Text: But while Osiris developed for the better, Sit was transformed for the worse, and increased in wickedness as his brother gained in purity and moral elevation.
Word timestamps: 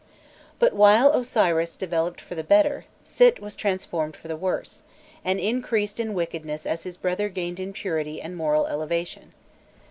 But 0.57 0.73
while 0.73 1.11
Osiris 1.13 1.75
developed 1.75 2.21
for 2.21 2.33
the 2.33 2.43
better, 2.43 2.85
Sit 3.03 3.39
was 3.39 3.55
transformed 3.55 4.15
for 4.15 4.27
the 4.29 4.35
worse, 4.35 4.81
and 5.23 5.39
increased 5.39 5.99
in 5.99 6.15
wickedness 6.15 6.65
as 6.65 6.81
his 6.85 6.97
brother 6.97 7.29
gained 7.29 7.59
in 7.59 7.71
purity 7.71 8.19
and 8.19 8.35
moral 8.35 8.65
elevation. 8.65 9.33